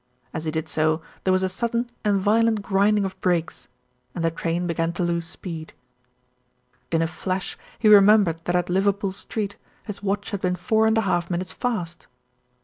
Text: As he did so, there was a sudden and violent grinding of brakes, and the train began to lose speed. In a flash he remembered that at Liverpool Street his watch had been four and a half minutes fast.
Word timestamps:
As 0.33 0.45
he 0.45 0.49
did 0.49 0.67
so, 0.67 1.03
there 1.23 1.31
was 1.31 1.43
a 1.43 1.47
sudden 1.47 1.91
and 2.03 2.19
violent 2.19 2.63
grinding 2.63 3.05
of 3.05 3.21
brakes, 3.21 3.67
and 4.15 4.23
the 4.23 4.31
train 4.31 4.65
began 4.65 4.91
to 4.93 5.03
lose 5.03 5.25
speed. 5.27 5.73
In 6.91 7.03
a 7.03 7.07
flash 7.07 7.55
he 7.77 7.87
remembered 7.87 8.39
that 8.45 8.55
at 8.55 8.67
Liverpool 8.71 9.11
Street 9.11 9.57
his 9.85 10.01
watch 10.01 10.31
had 10.31 10.41
been 10.41 10.55
four 10.55 10.87
and 10.87 10.97
a 10.97 11.01
half 11.01 11.29
minutes 11.29 11.51
fast. 11.51 12.07